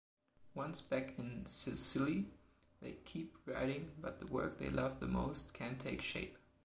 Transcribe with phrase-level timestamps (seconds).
[0.55, 2.25] Once back in Sicily,
[2.81, 6.39] they keep writing but the work they love the most can’t take shape.